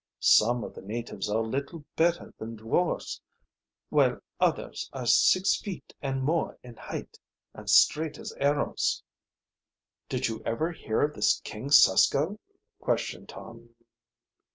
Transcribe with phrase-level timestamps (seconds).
[0.19, 3.21] Some of the natives are little better than dwarfs,
[3.89, 7.19] while others are six feet and more in height
[7.53, 9.03] and as straight as arrows.
[10.09, 12.39] "Did you ever hear of this King Susko?"
[12.79, 13.75] questioned Tom.